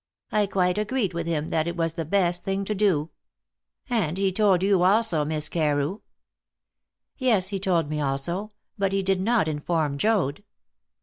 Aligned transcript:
I 0.31 0.47
quite 0.47 0.79
agreed 0.79 1.13
with 1.13 1.27
him 1.27 1.51
that 1.51 1.67
it 1.67 1.77
was 1.77 1.93
the 1.93 2.05
best 2.05 2.43
thing 2.43 2.65
to 2.65 2.73
do. 2.73 3.11
And 3.87 4.17
he 4.17 4.31
told 4.31 4.63
you 4.63 4.81
also, 4.81 5.23
Miss 5.23 5.47
Carew?" 5.47 5.99
"Yes, 7.19 7.49
he 7.49 7.59
told 7.59 7.87
me 7.87 8.01
also; 8.01 8.51
but 8.79 8.93
he 8.93 9.03
did 9.03 9.21
not 9.21 9.47
inform 9.47 9.99
Joad." 9.99 10.43